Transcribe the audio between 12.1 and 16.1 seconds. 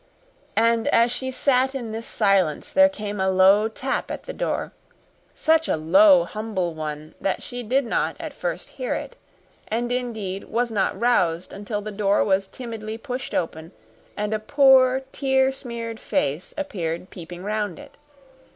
was timidly pushed open and a poor tear smeared